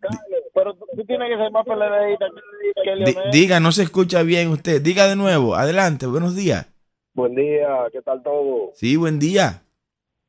[0.55, 2.27] pero tú tienes que ser más peleadita
[2.83, 3.31] que Leonel.
[3.31, 4.81] diga, no se escucha bien usted.
[4.81, 5.55] Diga de nuevo.
[5.55, 6.67] Adelante, buenos días.
[7.13, 8.73] Buen día, ¿qué tal todo?
[8.75, 9.63] Sí, buen día.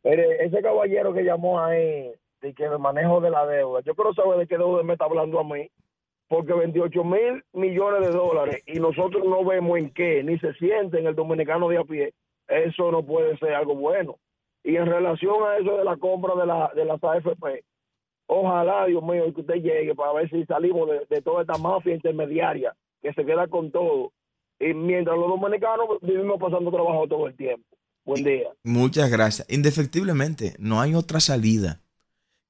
[0.04, 2.12] Mire, ese caballero que llamó ahí,
[2.46, 5.06] de que el manejo de la deuda, yo quiero saber de qué deuda me está
[5.06, 5.68] hablando a mí,
[6.28, 11.00] porque 28 mil millones de dólares y nosotros no vemos en qué, ni se siente
[11.00, 12.14] en el dominicano de a pie,
[12.48, 14.18] eso no puede ser algo bueno.
[14.64, 17.64] Y en relación a eso de la compra de, la, de las AFP,
[18.28, 21.96] ojalá, Dios mío, que usted llegue para ver si salimos de, de toda esta mafia
[21.96, 24.12] intermediaria que se queda con todo.
[24.60, 27.66] Y mientras los dominicanos vivimos pasando trabajo todo el tiempo.
[28.06, 28.50] Buen día.
[28.64, 29.52] Muchas gracias.
[29.52, 31.82] Indefectiblemente, no hay otra salida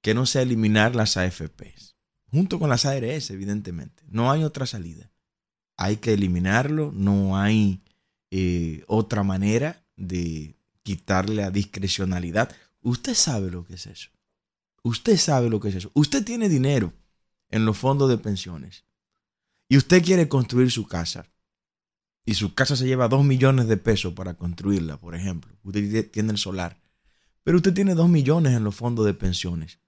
[0.06, 1.96] que no sea eliminar las AFPs,
[2.30, 4.04] junto con las ARS, evidentemente.
[4.08, 5.12] No hay otra salida.
[5.78, 7.82] Hay que eliminarlo, no hay
[8.30, 12.56] eh, otra manera de quitarle la discrecionalidad.
[12.84, 14.12] Usted sabe lo que es eso.
[14.84, 15.90] Usted sabe lo que es eso.
[15.96, 16.94] Usted tiene dinero
[17.50, 18.86] en los fondos de pensiones
[19.68, 21.26] y usted quiere construir su casa
[22.26, 25.58] y su casa se lleva dos millones de pesos para construirla, por ejemplo.
[25.64, 26.80] Usted tiene el solar.
[27.42, 29.80] Pero usted tiene dos millones en los fondos de pensiones.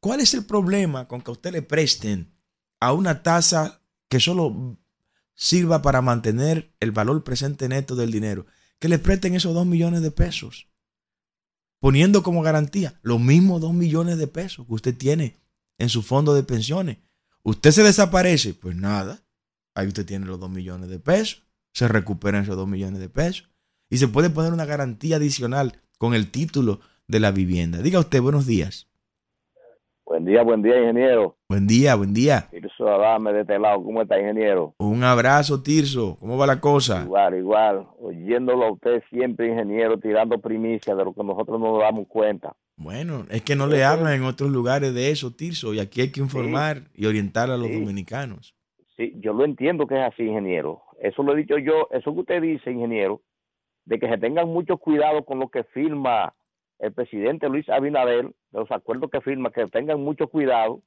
[0.00, 2.34] ¿Cuál es el problema con que a usted le presten
[2.80, 4.78] a una tasa que solo
[5.34, 8.46] sirva para mantener el valor presente neto del dinero?
[8.78, 10.68] Que le presten esos dos millones de pesos.
[11.78, 15.40] Poniendo como garantía los mismos dos millones de pesos que usted tiene
[15.78, 16.98] en su fondo de pensiones.
[17.42, 19.22] Usted se desaparece, pues nada.
[19.74, 23.48] Ahí usted tiene los dos millones de pesos se recuperan esos dos millones de pesos.
[23.88, 27.82] Y se puede poner una garantía adicional con el título de la vivienda.
[27.82, 28.88] Diga usted, buenos días.
[30.10, 31.36] Buen día, buen día, ingeniero.
[31.48, 32.48] Buen día, buen día.
[32.50, 33.80] Tirso Adame de este lado.
[33.84, 34.74] ¿Cómo está, ingeniero?
[34.78, 36.16] Un abrazo, Tirso.
[36.18, 37.02] ¿Cómo va la cosa?
[37.04, 37.86] Igual, igual.
[38.00, 42.56] Oyéndolo a usted siempre, ingeniero, tirando primicias de lo que nosotros no nos damos cuenta.
[42.76, 46.10] Bueno, es que no le hablan en otros lugares de eso, Tirso, y aquí hay
[46.10, 47.78] que informar y orientar a los Sí.
[47.78, 48.56] dominicanos.
[48.96, 50.82] Sí, yo lo entiendo que es así, ingeniero.
[51.00, 51.86] Eso lo he dicho yo.
[51.92, 53.20] Eso que usted dice, ingeniero,
[53.84, 56.34] de que se tengan mucho cuidado con lo que firma
[56.80, 60.82] el presidente Luis Abinader, de los acuerdos que firma, que tengan mucho cuidado.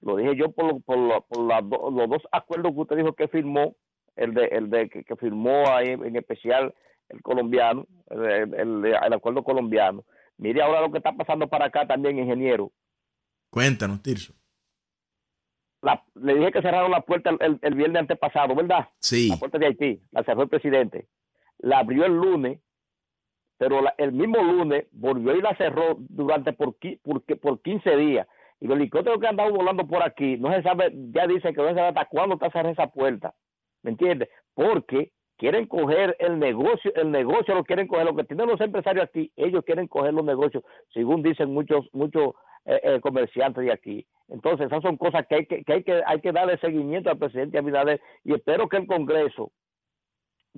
[0.00, 3.12] Lo dije yo por, lo- por, lo- por do- los dos acuerdos que usted dijo
[3.14, 3.74] que firmó,
[4.16, 6.74] el de, el de que, que firmó ahí en especial
[7.08, 10.04] el colombiano, el, el- el- acuerdo colombiano.
[10.36, 12.70] Mire ahora lo que está pasando para acá también, ingeniero.
[13.50, 14.34] Cuéntanos, Tirso.
[15.82, 18.88] La- le dije que cerraron la puerta el, el- el viernes antepasado, ¿verdad?
[19.00, 19.28] Sí.
[19.28, 21.08] La puerta de Haití, la cerró el presidente.
[21.58, 22.60] La abrió el lunes,
[23.58, 28.26] pero la- el mismo lunes volvió y la cerró durante por, por, por 15 días.
[28.60, 31.60] Y los helicópteros que han andado volando por aquí, no se sabe, ya dicen que
[31.62, 33.34] no se sabe hasta cuándo está cerrada esa puerta.
[33.82, 34.28] ¿Me entiendes?
[34.54, 39.04] Porque quieren coger el negocio, el negocio lo quieren coger, lo que tienen los empresarios
[39.04, 42.34] aquí, ellos quieren coger los negocios, según dicen muchos, muchos
[42.64, 44.06] eh, eh, comerciantes de aquí.
[44.28, 47.18] Entonces, esas son cosas que hay que, que hay que hay que darle seguimiento al
[47.18, 49.52] presidente Abinader y espero que el Congreso,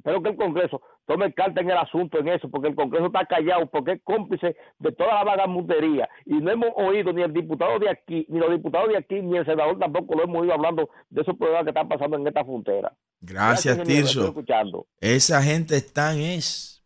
[0.00, 3.24] espero que el Congreso tome carta en el asunto en eso, porque el Congreso está
[3.26, 7.78] callado, porque es cómplice de toda la vagamundería y no hemos oído ni el diputado
[7.78, 10.88] de aquí, ni los diputados de aquí, ni el senador tampoco lo hemos oído hablando
[11.10, 12.92] de esos problemas que están pasando en esta frontera.
[13.20, 14.24] Gracias, estoy Tirso.
[14.28, 14.86] escuchando.
[15.00, 16.82] Esa gente están es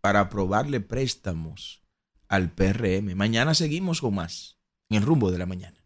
[0.00, 1.82] para aprobarle préstamos
[2.28, 3.14] al PRM.
[3.14, 4.58] Mañana seguimos con más
[4.90, 5.78] en el rumbo de la mañana.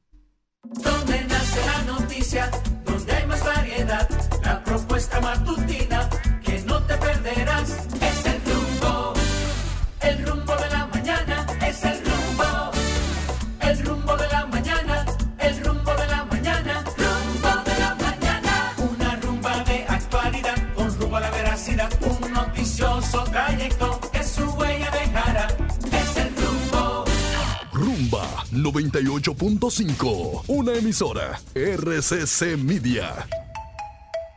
[0.62, 2.50] Donde nace la noticia,
[2.84, 4.08] donde hay más variedad,
[4.44, 5.91] la propuesta matutina
[23.32, 24.90] trayecto su huella.
[25.90, 27.04] Es el rumbo.
[27.72, 33.26] Rumba 98.5, una emisora RCC Media.